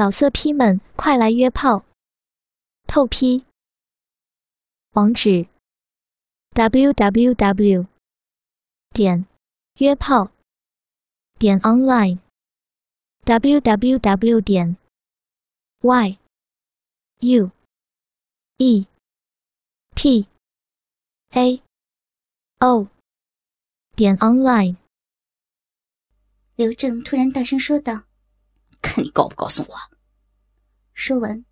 [0.00, 1.84] 老色批们，快来约炮！
[2.86, 3.44] 透批。
[4.92, 5.46] 网址
[6.54, 7.86] ：w w w
[8.94, 9.26] 点
[9.74, 10.30] 约炮
[11.38, 12.18] 点 online
[13.24, 14.78] w w w 点
[15.82, 16.18] y
[17.18, 17.50] u
[18.56, 18.86] e
[19.94, 20.26] p
[21.32, 21.62] a
[22.60, 22.88] o
[23.94, 24.76] 点 online。
[26.56, 28.04] 刘正突然大声说道。
[28.80, 29.89] 看你告不告诉我！
[31.02, 31.46] 说完，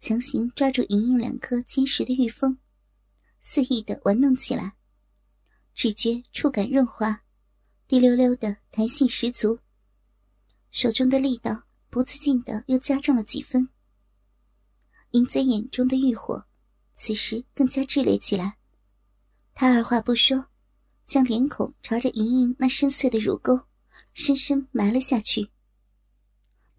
[0.00, 2.56] 强行抓住莹莹两颗坚实的玉峰，
[3.38, 4.76] 肆意的玩弄起来，
[5.74, 7.20] 只觉触感润滑，
[7.86, 9.58] 滴溜溜的弹性十足。
[10.70, 13.68] 手中的力道不自禁的又加重了几分。
[15.10, 16.46] 银贼眼中的欲火，
[16.94, 18.56] 此时更加炽烈起来。
[19.52, 20.46] 他二话不说，
[21.04, 23.60] 将脸孔朝着莹莹那深邃的乳沟，
[24.14, 25.50] 深深埋了下去。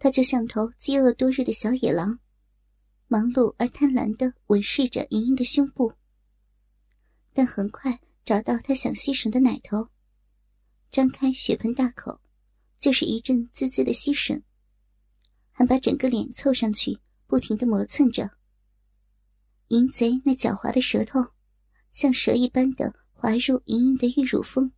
[0.06, 2.20] 他就像头饥饿多日的小野狼，
[3.08, 5.92] 忙碌而贪婪地吻舐着莹莹的胸部，
[7.34, 9.90] 但很快找到他想吸吮的奶头，
[10.92, 12.22] 张开血盆大口，
[12.80, 14.44] 就是一阵滋滋的吸吮，
[15.52, 18.30] 还把整个脸凑上去，不停地磨蹭着。
[19.70, 21.20] 淫贼那狡猾的舌头，
[21.90, 24.72] 像蛇一般的滑入莹莹的玉乳峰，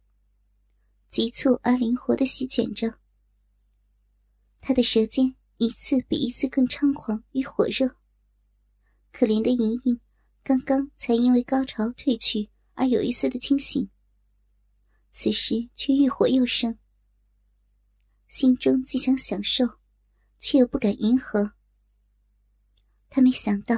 [1.10, 2.98] 急促而灵活地席卷着。
[4.68, 7.88] 他的舌尖一次比一次更猖狂与火热。
[9.14, 10.02] 可怜的莹莹，
[10.44, 13.90] 刚刚才因为高潮退去而有一丝的清醒，
[15.10, 16.78] 此时却欲火又生。
[18.28, 19.64] 心中既想享受，
[20.38, 21.54] 却又不敢迎合。
[23.10, 23.74] 他没想到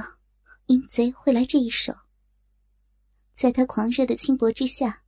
[0.66, 1.94] 淫贼会来这一手。
[3.36, 5.04] 在他狂热的轻薄之下，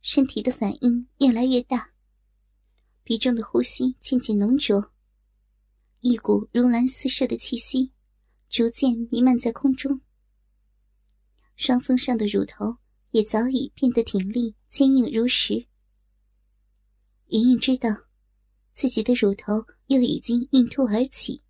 [0.00, 1.90] 身体的反应越来越大，
[3.02, 4.92] 鼻中的呼吸渐渐浓浊。
[6.00, 7.92] 一股如兰似射的气息，
[8.48, 10.00] 逐渐弥漫在空中。
[11.56, 12.78] 双峰上的乳头
[13.10, 15.66] 也早已变得挺立、坚硬如石。
[17.26, 17.90] 莹莹知道，
[18.74, 21.42] 自己的乳头又已经硬凸而起。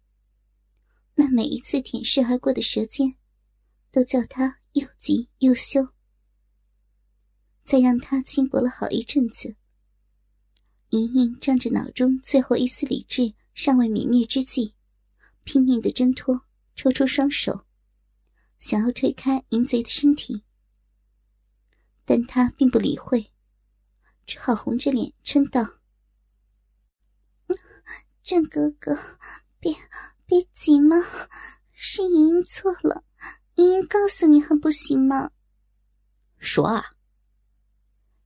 [1.15, 3.17] 那每一次舔舐而过的舌尖，
[3.91, 5.87] 都叫她又急又羞。
[7.65, 9.57] 再让她轻薄了好一阵子，
[10.89, 13.35] 莹莹仗着脑中最后一丝理智。
[13.59, 14.73] 尚未泯灭之际，
[15.43, 16.43] 拼命的挣脱，
[16.77, 17.67] 抽出双手，
[18.61, 20.45] 想要推开淫贼的身体，
[22.05, 23.33] 但他并不理会，
[24.25, 25.81] 只好红着脸嗔道
[28.23, 28.97] ：“郑哥哥，
[29.59, 29.75] 别
[30.25, 30.97] 别急嘛，
[31.73, 33.03] 是莹莹错了，
[33.57, 35.33] 莹莹告诉你还不行吗？”
[36.39, 36.95] 说啊！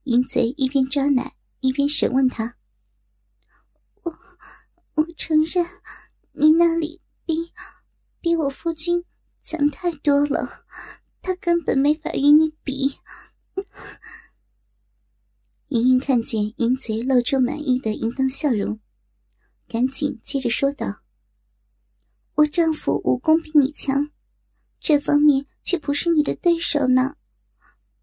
[0.03, 2.55] 淫贼一边抓奶一边审问他。
[4.95, 5.65] 我承认，
[6.33, 7.51] 你那里比
[8.19, 9.03] 比我夫君
[9.41, 10.65] 强太多了，
[11.21, 12.99] 他根本没法与你比。
[15.69, 18.79] 莹莹看见淫贼露出满意的淫荡笑容，
[19.67, 21.01] 赶紧接着说道
[22.35, 24.11] ：“我丈夫武功比你强，
[24.79, 27.15] 这方面却不是你的对手呢。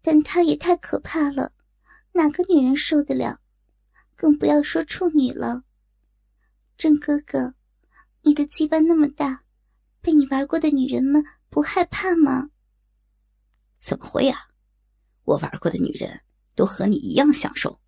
[0.01, 1.53] 但他也太可怕了，
[2.11, 3.39] 哪个女人受得了？
[4.17, 5.63] 更不要说处女了。”
[6.81, 7.53] 郑哥哥，
[8.23, 9.43] 你的鸡巴那么大，
[10.01, 12.49] 被你玩过的女人们不害怕吗？
[13.79, 14.47] 怎么会啊？
[15.25, 16.23] 我玩过的女人
[16.55, 17.79] 都和你一样享受。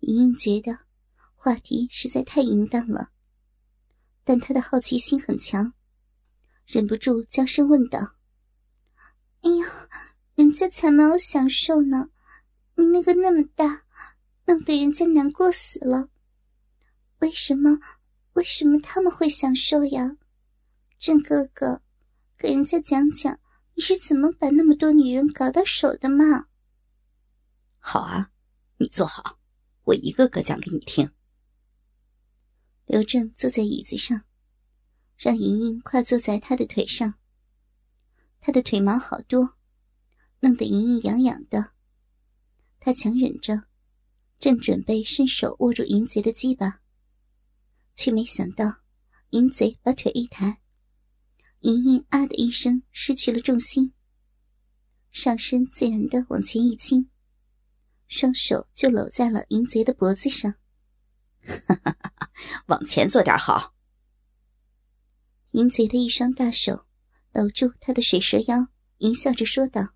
[0.00, 0.80] 莹莹觉得
[1.34, 3.12] 话题实在太淫荡了，
[4.22, 5.72] 但她的好奇心很强，
[6.66, 8.16] 忍不住娇声问道
[9.40, 9.88] ：“哎呀，
[10.34, 12.10] 人家才没有享受呢，
[12.74, 13.86] 你那个那么大，
[14.44, 16.10] 弄得人家难过死了。”
[17.24, 17.80] 为什么？
[18.34, 20.18] 为什么他们会享受呀？
[20.98, 21.80] 郑哥哥，
[22.36, 23.40] 给人家讲讲
[23.72, 26.48] 你是怎么把那么多女人搞到手的嘛？
[27.78, 28.30] 好啊，
[28.76, 29.38] 你坐好，
[29.84, 31.10] 我一个个讲给你听。
[32.84, 34.24] 刘正坐在椅子上，
[35.16, 37.14] 让莹莹跨坐在他的腿上。
[38.38, 39.54] 他的腿毛好多，
[40.40, 41.72] 弄得莹莹痒痒的。
[42.80, 43.62] 他强忍着，
[44.38, 46.82] 正准备伸手握住淫贼的鸡巴。
[47.94, 48.82] 却没想到，
[49.30, 50.60] 淫贼把腿一抬，
[51.60, 53.92] 莹莹啊的一声失去了重心，
[55.10, 57.08] 上身自然的往前一倾，
[58.06, 60.54] 双手就搂在了淫贼的脖子上。
[62.66, 63.74] 往前坐点好。
[65.52, 66.86] 淫贼的一双大手
[67.32, 68.68] 搂住他的水蛇腰，
[68.98, 69.94] 淫笑着说道。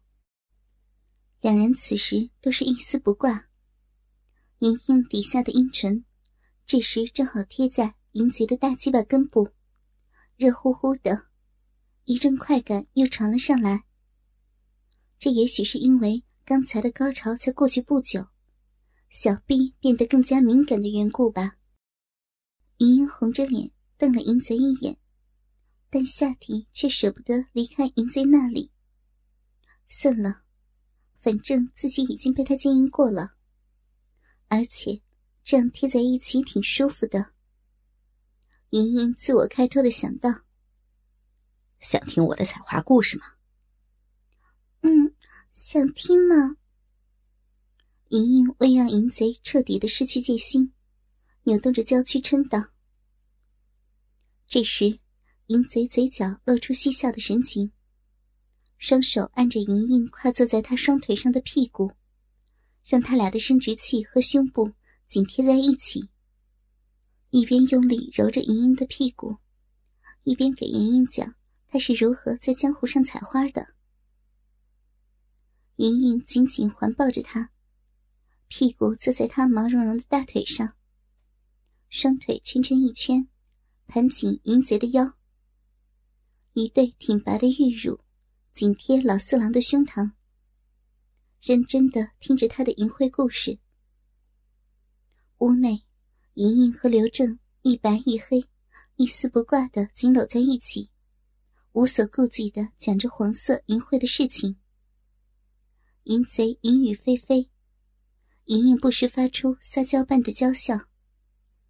[1.40, 3.48] 两人此时都是一丝不挂，
[4.58, 6.04] 莹莹底下的阴唇。
[6.68, 9.48] 这时正好贴在淫贼的大鸡巴根部，
[10.36, 11.28] 热乎乎的，
[12.04, 13.84] 一阵快感又传了上来。
[15.18, 18.26] 这也许是因为刚才的高潮才过去不久，
[19.08, 21.56] 小臂变得更加敏感的缘故吧。
[22.76, 24.98] 莹莹红着脸瞪了淫贼一眼，
[25.88, 28.70] 但下体却舍不得离开淫贼那里。
[29.86, 30.42] 算了，
[31.16, 33.36] 反正自己已经被他奸淫过了，
[34.48, 35.00] 而且
[35.48, 37.32] 这样贴在一起挺舒服的。
[38.68, 40.42] 莹莹自我开脱的想到
[41.80, 43.24] ：“想听我的采花故事吗
[44.84, 45.14] ？”“嗯，
[45.50, 46.58] 想听吗？”
[48.10, 50.74] 莹莹为让淫贼彻底的失去戒心，
[51.44, 52.68] 扭动着娇躯嗔道。
[54.46, 55.00] 这时，
[55.46, 57.72] 淫贼嘴角露出嬉笑的神情，
[58.76, 61.90] 双手按着莹莹跨坐在他双腿上的屁股，
[62.84, 64.74] 让他俩的生殖器和胸部
[65.08, 66.10] 紧贴在一起。
[67.30, 69.38] 一边用力揉着莹莹的屁股，
[70.24, 71.34] 一边给莹莹讲
[71.66, 73.74] 他是如何在江湖上采花的。
[75.76, 77.50] 莹莹紧紧环抱着他，
[78.48, 80.74] 屁股坐在他毛茸茸的大腿上，
[81.88, 83.28] 双腿圈成一圈，
[83.86, 85.14] 盘紧淫贼的腰。
[86.52, 88.00] 一对挺拔的玉乳
[88.52, 90.12] 紧贴老色狼的胸膛，
[91.40, 93.58] 认真的听着他的淫秽故事。
[95.38, 95.84] 屋内。
[96.34, 98.44] 莹莹和刘正一白一黑，
[98.94, 100.88] 一丝不挂的紧搂在一起，
[101.72, 104.56] 无所顾忌的讲着黄色淫秽的事情。
[106.04, 107.48] 淫贼淫语霏霏，
[108.44, 110.78] 莹莹不时发出撒娇般的娇笑，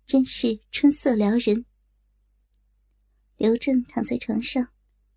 [0.07, 1.65] 真是春色撩人。
[3.39, 4.69] 刘正躺在床上，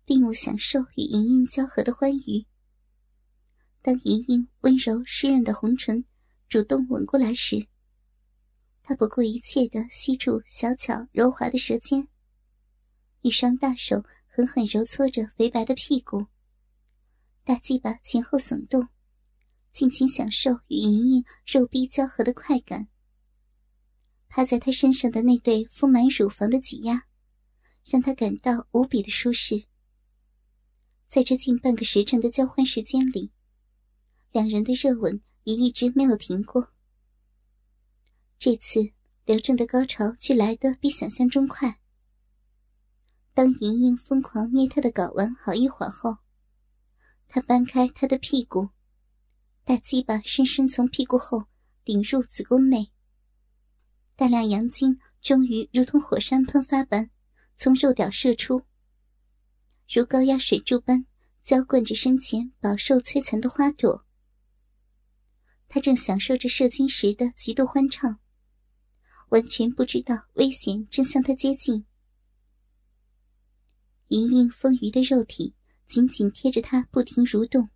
[0.06, 2.46] 闭目享受与莹莹交合的欢愉。
[3.82, 6.06] 当莹莹温柔湿润的红唇
[6.48, 7.66] 主动吻过来时，
[8.82, 12.08] 他不顾一切的吸住小巧柔滑的舌尖，
[13.20, 16.26] 一双大手狠狠揉搓着肥白的屁股，
[17.44, 18.88] 大鸡巴前后耸动，
[19.70, 22.88] 尽情享受与莹莹肉逼交合的快感。
[24.28, 27.06] 趴在他身上的那对丰满乳房的挤压，
[27.84, 29.64] 让他感到无比的舒适。
[31.06, 33.30] 在这近半个时辰的交换时间里，
[34.32, 36.71] 两人的热吻也一直没有停过。
[38.44, 38.90] 这次
[39.24, 41.78] 刘正的高潮却来得比想象中快。
[43.34, 46.16] 当莹莹疯狂捏他的睾丸好一会儿后，
[47.28, 48.70] 他搬开他的屁股，
[49.62, 51.44] 大鸡巴深深从屁股后
[51.84, 52.90] 顶入子宫内，
[54.16, 57.12] 大量阳精终于如同火山喷发般
[57.54, 58.62] 从肉屌射出，
[59.88, 61.06] 如高压水柱般
[61.44, 64.04] 浇灌着身前饱受摧残的花朵。
[65.68, 68.18] 他正享受着射精时的极度欢畅。
[69.32, 71.86] 完全不知道危险正向他接近。
[74.08, 75.54] 莹莹丰腴的肉体
[75.88, 77.70] 紧紧贴着他，不停蠕动。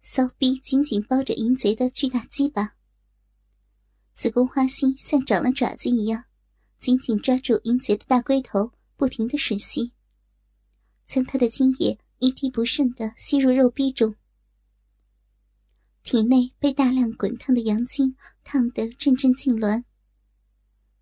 [0.00, 2.76] 骚逼紧紧包着淫贼的巨大鸡巴，
[4.14, 6.26] 子宫花心像长了爪子一样，
[6.78, 9.92] 紧紧抓住淫贼的大龟头，不停的吮吸，
[11.08, 14.14] 将他的精液一滴不剩的吸入肉壁中。
[16.04, 18.14] 体内被大量滚烫的阳精
[18.44, 19.82] 烫得阵阵痉挛。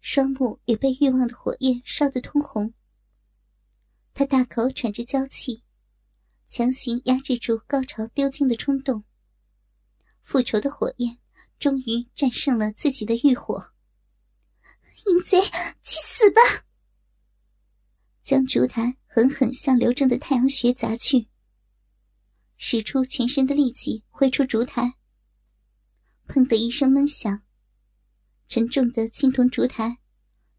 [0.07, 2.75] 双目也被欲望的火焰烧得通红。
[4.13, 5.63] 他大口喘着娇气，
[6.47, 9.03] 强行压制住高潮丢精的冲动。
[10.21, 11.19] 复仇的火焰
[11.59, 13.73] 终于战胜了自己的欲火。
[15.07, 16.67] 淫贼，去死吧！
[18.23, 21.29] 将烛台狠狠向刘正的太阳穴砸去，
[22.59, 24.97] 使出全身的力气挥出烛台。
[26.29, 27.44] 砰的一声闷响。
[28.49, 29.99] 沉重的青铜烛台，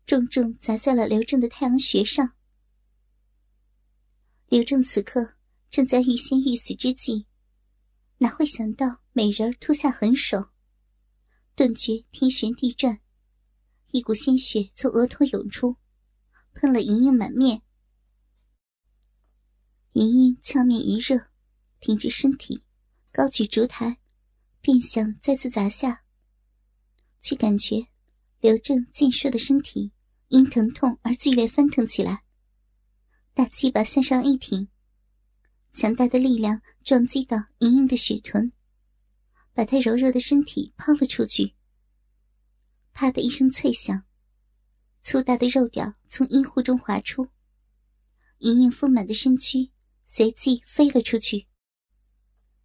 [0.06, 2.34] 重重砸在了刘正的太阳穴上。
[4.48, 5.36] 刘正此刻
[5.70, 7.25] 正在欲仙欲死之际，
[8.20, 10.50] 哪会想到美人突下狠手，
[11.56, 13.00] 顿觉天旋地转，
[13.92, 15.77] 一股鲜血从额头涌出，
[16.54, 17.62] 喷了莹莹满面。
[19.94, 21.30] 莹莹俏面一热，
[21.80, 22.65] 挺直身体，
[23.12, 23.98] 高举烛台，
[24.60, 26.05] 便想再次砸下。
[27.25, 27.88] 却感觉
[28.39, 29.91] 刘正健硕的身体
[30.27, 32.24] 因疼痛而剧烈翻腾起来，
[33.34, 34.67] 大气把向上一挺，
[35.74, 38.53] 强大的力量撞击到莹莹的血臀，
[39.55, 41.55] 把她柔弱的身体抛了出去。
[42.94, 44.05] 啪的一声脆响，
[45.01, 47.27] 粗大的肉屌从阴户中滑出，
[48.38, 49.72] 莹莹丰满的身躯
[50.05, 51.48] 随即飞了出去。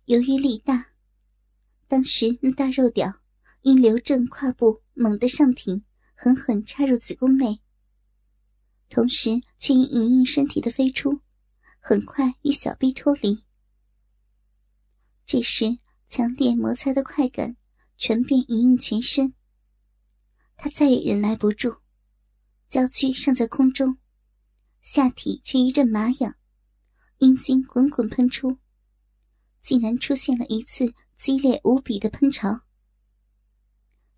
[0.04, 0.92] 由于力大，
[1.88, 3.19] 当时那大肉屌。
[3.62, 7.60] 因刘正胯部猛地上挺，狠狠插入子宫内，
[8.88, 11.20] 同时却因莹莹身体的飞出，
[11.78, 13.44] 很快与小臂脱离。
[15.26, 17.56] 这时，强烈摩擦的快感
[17.98, 19.34] 传遍莹莹全身，
[20.56, 21.80] 她再也忍耐不住，
[22.68, 23.98] 娇躯尚在空中，
[24.80, 26.34] 下体却一阵麻痒，
[27.18, 28.56] 阴茎滚滚喷出，
[29.60, 32.62] 竟然出现了一次激烈无比的喷潮，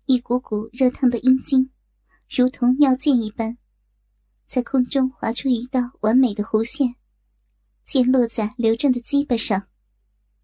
[0.05, 1.69] 一股股热烫的阴茎，
[2.29, 3.57] 如同尿箭一般。
[4.45, 6.95] 在空中划出一道完美的弧线，
[7.85, 9.67] 溅落在刘正的鸡巴上。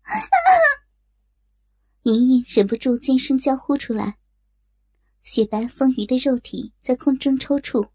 [2.03, 4.17] 莹莹忍不住尖声娇呼出来，
[5.21, 7.89] 雪白丰腴的肉体在空中抽搐，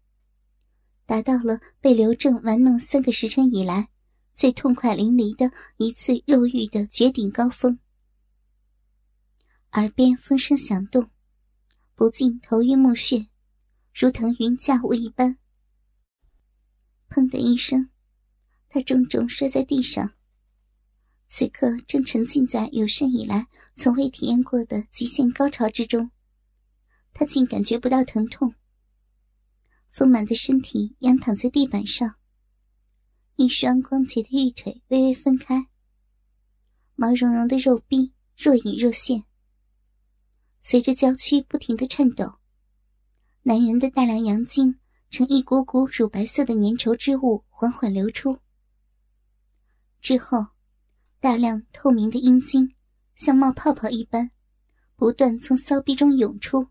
[1.05, 3.89] 达到了被刘正玩弄三个时辰以来
[4.33, 7.79] 最痛快淋漓的一次肉欲的绝顶高峰。
[9.71, 11.09] 耳边风声响动，
[11.97, 13.29] 不禁头晕目眩，
[13.93, 15.37] 如腾云驾雾一般。
[17.09, 17.89] 砰的一声，
[18.67, 20.11] 他重重摔在地上。
[21.29, 26.11] 此刻正沉浸在有生以来从未体验过的极限高潮之中，
[27.13, 28.53] 他竟感觉不到疼痛。
[29.89, 32.15] 丰满的身体仰躺在地板上，
[33.37, 35.69] 一双光洁的玉腿微微分开，
[36.95, 39.23] 毛茸茸的肉臂若隐若现。
[40.67, 42.39] 随着娇躯不停的颤抖，
[43.43, 44.79] 男人的大量阳精。
[45.11, 48.39] 呈一股股乳白色的粘稠之物缓缓流出，
[50.01, 50.43] 之后，
[51.19, 52.73] 大量透明的阴茎
[53.15, 54.31] 像冒泡泡一般，
[54.95, 56.67] 不断从骚逼中涌出。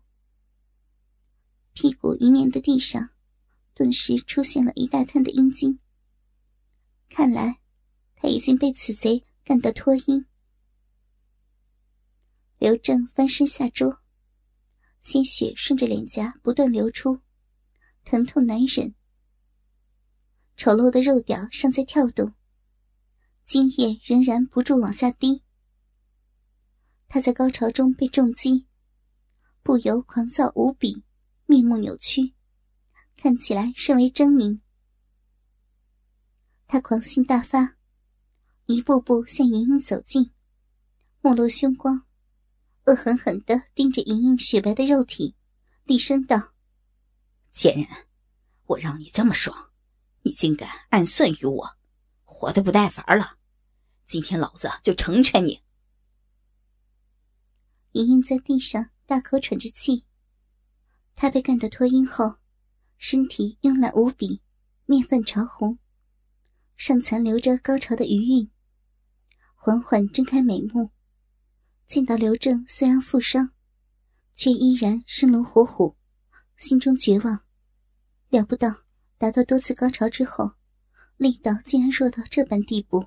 [1.71, 3.11] 屁股一面的地上，
[3.73, 5.79] 顿时出现了一大滩的阴茎。
[7.07, 7.61] 看来，
[8.17, 10.25] 他已经被此贼干到脱阴。
[12.57, 14.01] 刘正翻身下桌，
[15.01, 17.21] 鲜血顺着脸颊不断流出。
[18.03, 18.93] 疼痛难忍，
[20.55, 22.35] 丑陋的肉屌尚在跳动，
[23.45, 25.41] 精液仍然不住往下滴。
[27.07, 28.67] 他在高潮中被重击，
[29.63, 31.03] 不由狂躁无比，
[31.47, 32.35] 面目扭曲，
[33.17, 34.59] 看起来甚为狰狞。
[36.67, 37.77] 他狂性大发，
[38.67, 40.31] 一步步向莹莹走近，
[41.21, 42.04] 目露凶光，
[42.85, 45.35] 恶狠狠地盯着莹莹雪白的肉体，
[45.85, 46.53] 厉声道。
[47.51, 47.87] 贱人，
[48.67, 49.71] 我让你这么爽，
[50.21, 51.77] 你竟敢暗算于我，
[52.23, 53.37] 活得不耐烦了！
[54.05, 55.61] 今天老子就成全你！
[57.93, 60.05] 莹莹在地上大口喘着气，
[61.15, 62.35] 她被干得脱衣后，
[62.99, 64.41] 身体慵懒无比，
[64.85, 65.79] 面泛潮红，
[66.77, 68.51] 尚残留着高潮的余韵，
[69.55, 70.91] 缓缓睁开美目，
[71.87, 73.51] 见到刘正虽然负伤，
[74.33, 75.95] 却依然生龙活虎，
[76.57, 77.45] 心中绝望。
[78.29, 78.83] 料不到
[79.17, 80.55] 达到多次高潮之后，
[81.17, 83.05] 力道竟然弱到这般地步，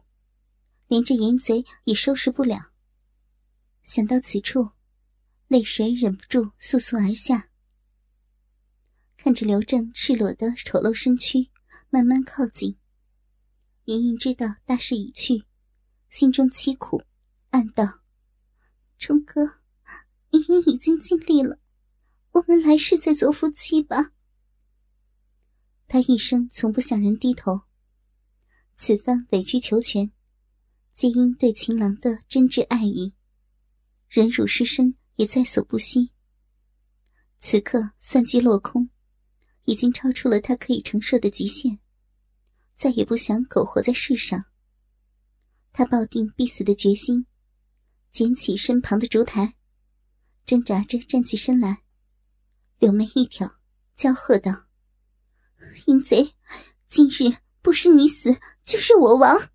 [0.87, 2.73] 连这淫贼也收拾不了。
[3.83, 4.71] 想到此处，
[5.49, 7.51] 泪水忍不住簌簌而下。
[9.17, 11.51] 看着刘正赤裸的丑陋身躯
[11.91, 12.79] 慢慢靠近，
[13.85, 15.45] 莹莹知道大势已去，
[16.09, 17.03] 心中凄苦，
[17.51, 17.85] 暗道
[18.99, 19.61] ：“冲哥，
[20.31, 21.61] 你已经尽力了，
[22.33, 24.13] 我们来世再做夫妻吧。”
[25.87, 27.63] 他一生从不向人低头，
[28.77, 30.13] 此番委曲求全，
[30.95, 33.15] 皆因对情郎的真挚爱意，
[34.09, 36.11] 忍辱失身也在所不惜。
[37.39, 38.91] 此刻算计落空，
[39.65, 41.79] 已经超出了他可以承受的极限，
[42.75, 44.45] 再也不想苟活在世上。
[45.73, 47.25] 他抱定必死的决心，
[48.13, 49.55] 捡起身旁的烛台，
[50.45, 51.83] 挣扎着站起身来，
[52.79, 53.59] 柳眉一挑，
[53.95, 54.67] 娇喝道。
[55.87, 56.35] 淫贼，
[56.89, 59.51] 今日不是你死，就是我亡。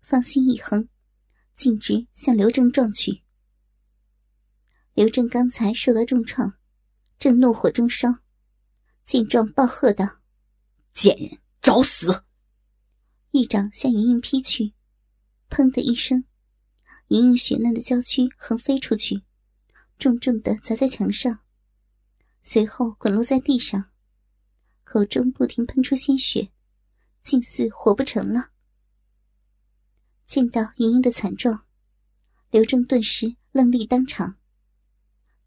[0.00, 0.88] 芳心一横，
[1.54, 3.22] 径直向刘正撞去。
[4.94, 6.54] 刘正刚才受了重创，
[7.18, 8.08] 正怒火中烧，
[9.04, 10.20] 见状暴喝道
[10.92, 12.24] ：“贱人，找死！”
[13.30, 14.74] 一掌向莹莹劈去，
[15.48, 16.24] 砰的一声，
[17.10, 19.22] 莹莹雪嫩的娇躯横飞出去，
[19.98, 21.40] 重重的砸在墙上，
[22.40, 23.90] 随后滚落在地上。
[24.84, 26.52] 口中不停喷出鲜血，
[27.20, 28.50] 竟似活不成了。
[30.24, 31.66] 见到莹莹的惨状，
[32.50, 34.36] 刘正顿时愣立当场。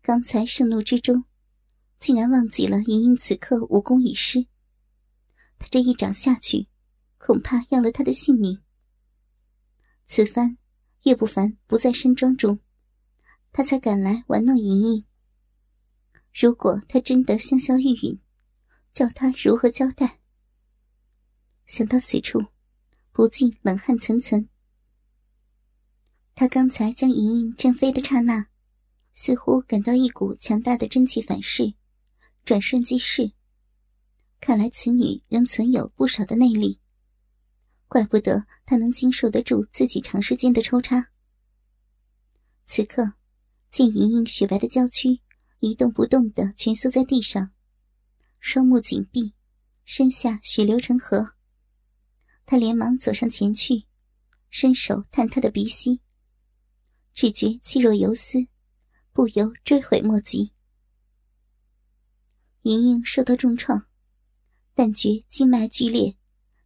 [0.02, 1.24] 刚才盛怒之中，
[1.98, 4.48] 竟然忘记了莹莹此刻武功已失。
[5.58, 6.68] 他这一掌下去，
[7.18, 8.62] 恐怕要了他的性命。
[10.06, 10.58] 此番
[11.04, 12.60] 岳不凡不在山庄中，
[13.52, 15.06] 他才赶来玩弄莹莹。
[16.34, 18.20] 如果他真的香消玉殒，
[18.94, 20.20] 叫他如何交代？
[21.66, 22.46] 想到此处，
[23.12, 24.48] 不禁冷汗涔涔。
[26.36, 28.48] 他刚才将莹莹震飞的刹那，
[29.14, 31.74] 似乎感到一股强大的真气反噬，
[32.46, 33.34] 转瞬即逝。
[34.40, 36.80] 看来此女仍存有不少的内力，
[37.88, 41.10] 怪不得他能经受得住自己长时间的抽插。
[42.66, 43.14] 此刻，
[43.70, 45.22] 见莹莹雪白的娇躯
[45.60, 47.52] 一动不动的蜷缩在地上，
[48.40, 49.34] 双目紧闭，
[49.86, 51.34] 身下血流成河。
[52.46, 53.86] 他连忙走上前去，
[54.50, 56.02] 伸手探她的鼻息，
[57.14, 58.48] 只觉气若游丝，
[59.12, 60.52] 不由追悔莫及。
[62.64, 63.86] 莹莹受到重创。
[64.76, 66.18] 但觉经脉剧烈，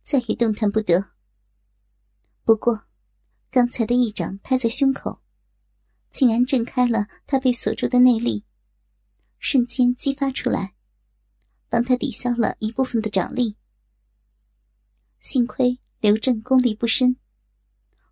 [0.07, 1.11] 再也动弹不得。
[2.45, 2.85] 不过，
[3.51, 5.21] 刚才的一掌拍在胸口，
[6.11, 8.45] 竟然震开了他被锁住的内力，
[9.37, 10.75] 瞬间激发出来，
[11.67, 13.57] 帮他抵消了一部分的掌力。
[15.19, 17.17] 幸亏刘正功力不深，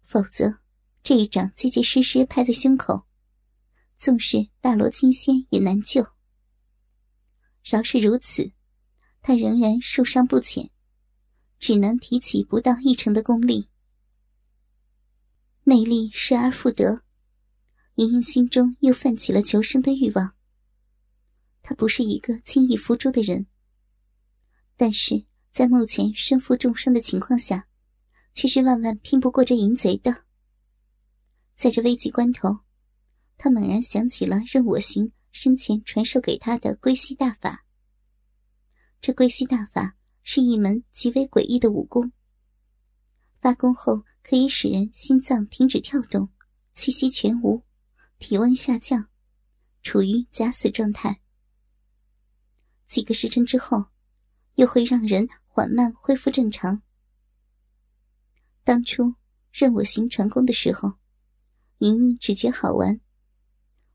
[0.04, 0.60] 否则
[1.02, 3.08] 这一掌结结实实拍在胸口，
[3.96, 6.06] 纵使大罗金仙也难救。
[7.64, 8.52] 饶是如此。
[9.22, 10.70] 他仍然受伤不浅，
[11.60, 13.70] 只能提起不到一成的功力，
[15.64, 17.02] 内力失而复得，
[17.96, 20.36] 莹莹心中又泛起了求生的欲望。
[21.64, 23.48] 他不是一个轻易服输的人，
[24.78, 27.68] 但是在目前身负重伤的情况下，
[28.34, 30.26] 却是万万拼不过这淫贼的。
[31.56, 32.60] 在这危急关头，
[33.38, 37.66] 他猛然想起了任我行生前传授给他的归西大法。
[39.02, 39.96] 这归西大法
[40.27, 42.12] 是一门极为诡异的武功。
[43.39, 46.29] 发功后可以使人心脏停止跳动，
[46.74, 47.63] 气息全无，
[48.17, 49.08] 体温下降，
[49.84, 51.22] 处于假死状态。
[52.88, 53.86] 几个时辰之后，
[54.55, 56.82] 又会让人缓慢恢复正常。
[58.63, 59.13] 当初
[59.51, 60.93] 任我行传功的时候，
[61.78, 63.00] 莹莹只觉好玩，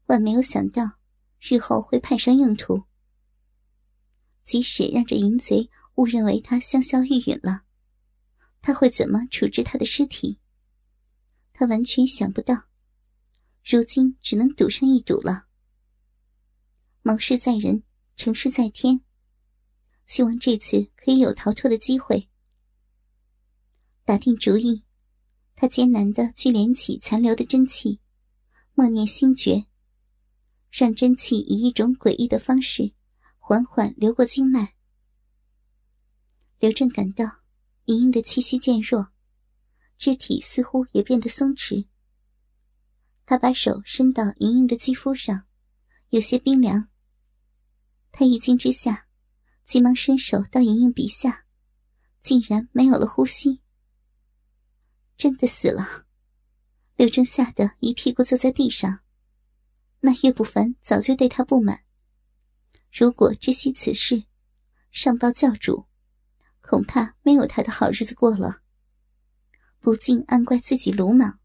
[0.06, 0.92] 万没有想到
[1.40, 2.84] 日后会派上用途。
[4.44, 7.64] 即使让这淫贼误认为他香消玉殒了，
[8.62, 10.38] 他会怎么处置他的尸体？
[11.52, 12.64] 他完全想不到，
[13.64, 15.46] 如今只能赌上一赌了。
[17.02, 17.82] 谋事在人，
[18.16, 19.00] 成事在天，
[20.06, 22.28] 希望这次可以有逃脱的机会。
[24.04, 24.84] 打定主意，
[25.54, 28.00] 他艰难的聚敛起残留的真气，
[28.74, 29.66] 默念心诀，
[30.70, 32.92] 让真气以一种诡异的方式。
[33.38, 34.74] 缓缓流过经脉，
[36.60, 37.24] 刘正感到
[37.86, 39.08] 莹莹的气息渐弱，
[39.96, 41.88] 肢体似乎也变得松弛。
[43.24, 45.46] 他把手伸到莹莹的肌肤上，
[46.10, 46.90] 有些冰凉。
[48.12, 49.06] 他一惊之下，
[49.64, 51.46] 急忙伸手到莹莹鼻下，
[52.20, 53.62] 竟然没有了呼吸，
[55.16, 56.04] 真的死了。
[56.96, 59.00] 刘正吓得一屁股坐在地上。
[60.00, 61.84] 那岳不凡早就对他不满。
[62.92, 64.24] 如果知悉此事，
[64.90, 65.86] 上报教主，
[66.70, 68.62] 恐怕没有他的好日子过了。
[69.80, 71.40] 不禁暗怪自己鲁莽。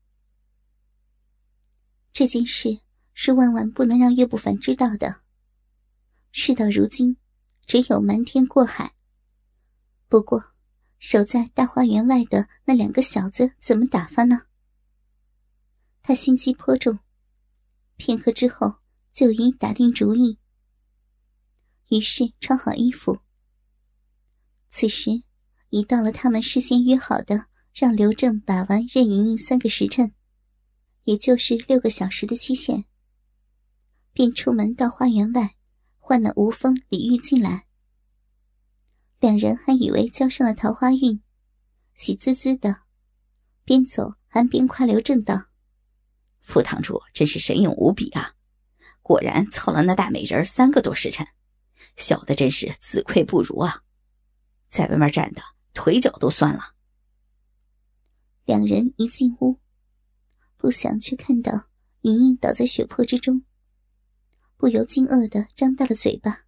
[2.13, 2.81] 这件事
[3.15, 5.23] 是万万不能让岳不凡知道的。
[6.31, 7.17] 事到如今，
[7.65, 8.93] 只有瞒天过海。
[10.07, 10.53] 不过，
[10.99, 14.43] 守在大花园外的那两个小子怎么打发呢？
[16.03, 16.99] 他心机颇重，
[17.95, 18.75] 片刻之后
[19.11, 20.37] 就已打定主意。
[21.89, 23.24] 于是穿好衣服。
[24.77, 25.23] 此时
[25.69, 30.13] 已到了他们事先约好的让刘正把玩任盈盈三个时辰，
[31.05, 32.83] 也就是六个小时的期限，
[34.11, 35.55] 便出门到花园外
[35.97, 37.67] 唤那吴峰、李玉进来。
[39.21, 41.21] 两人还以为交上了桃花运，
[41.93, 42.81] 喜滋滋的，
[43.63, 45.45] 边走还边夸刘正道
[46.43, 48.33] ：“副堂主真是神勇无比啊！
[49.01, 51.25] 果然操了那大美人三个多时辰。”
[51.95, 53.84] 小的真是自愧不如啊，
[54.69, 55.41] 在外面站的
[55.73, 56.75] 腿脚都酸了。
[58.43, 59.59] 两人一进屋，
[60.57, 61.69] 不想却看到
[62.01, 63.43] 莹莹倒在血泊之中，
[64.57, 66.45] 不由惊愕的张大了嘴巴，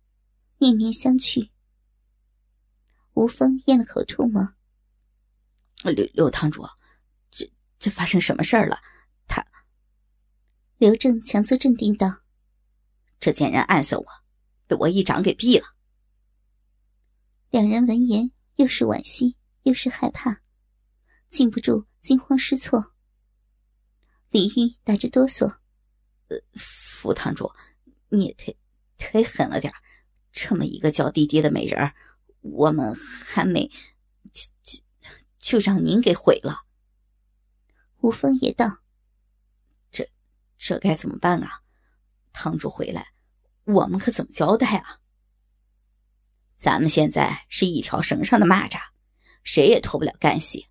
[0.58, 1.50] 面面相觑。
[3.14, 4.54] 吴峰咽了口唾沫
[5.84, 6.64] ：“刘刘堂主，
[7.32, 8.80] 这这发生什么事儿了？”
[9.28, 9.44] 他
[10.78, 12.22] 刘正强作镇定道
[13.20, 14.08] ：“这贱人暗算我。”
[14.68, 15.77] 被我一掌给毙了。
[17.50, 20.42] 两人闻言，又是惋惜，又是害怕，
[21.30, 22.94] 禁不住惊慌失措。
[24.30, 25.48] 李玉打着哆嗦
[26.28, 27.50] ：“呃，副堂主，
[28.10, 28.54] 你也忒
[28.98, 29.74] 忒狠了点
[30.34, 31.94] 这么一个娇滴滴的美人
[32.42, 33.72] 我们还没……
[35.40, 36.64] 就让您给毁了。
[38.02, 38.80] 吴峰也道
[39.90, 40.10] ：“这，
[40.58, 41.62] 这该怎么办啊？
[42.34, 43.14] 堂主回来，
[43.64, 45.00] 我们可怎么交代啊？
[46.58, 48.80] 咱们现在是一条绳上的蚂蚱，
[49.44, 50.66] 谁也脱不了干系。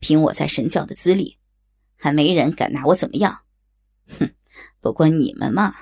[0.00, 1.38] 凭我在神教的资历，
[1.96, 3.40] 还没人敢拿我怎么样。
[4.18, 4.34] 哼，
[4.80, 5.74] 不过你们嘛。”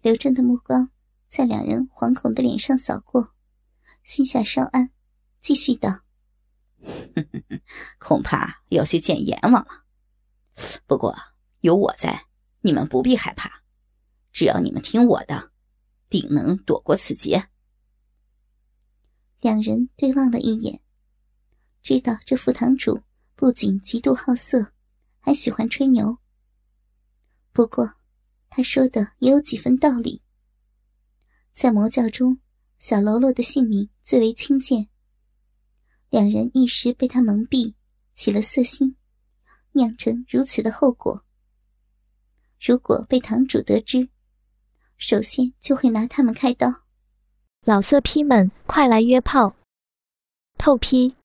[0.00, 0.88] 刘正的目光
[1.28, 3.34] 在两人惶恐的脸上扫过，
[4.02, 4.90] 心下稍安，
[5.42, 6.00] 继续道。
[7.98, 9.84] 恐怕要去见阎王了。
[10.86, 11.14] 不过
[11.60, 12.26] 有我在，
[12.62, 13.62] 你们不必害怕。
[14.32, 15.51] 只要你们听我的，
[16.12, 17.48] 定能躲过此劫。
[19.40, 20.82] 两人对望了一眼，
[21.82, 23.00] 知道这副堂主
[23.34, 24.74] 不仅极度好色，
[25.20, 26.18] 还喜欢吹牛。
[27.50, 27.94] 不过
[28.50, 30.20] 他说的也有几分道理。
[31.54, 32.38] 在魔教中，
[32.78, 34.88] 小喽啰的性命最为轻贱。
[36.10, 37.74] 两人一时被他蒙蔽，
[38.14, 38.96] 起了色心，
[39.72, 41.24] 酿成如此的后果。
[42.60, 44.08] 如果被堂主得知，
[45.02, 46.84] 首先就会拿他们开刀。
[47.64, 49.56] 老色批们，快来约炮！
[50.56, 51.16] 透批。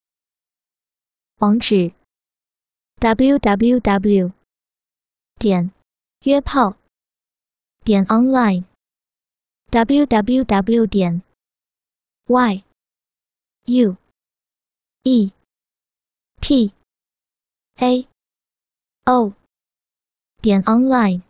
[1.38, 1.94] 网址
[2.98, 4.32] ：w w w.
[5.36, 5.72] 点
[6.24, 6.76] 约炮
[7.84, 8.64] 点 online
[9.70, 10.88] w w w.
[10.88, 11.22] 点
[12.26, 12.64] y
[13.66, 13.96] u。
[15.04, 15.32] e
[16.42, 16.74] p
[17.76, 18.08] a
[19.06, 19.34] o
[20.42, 21.27] 点 online。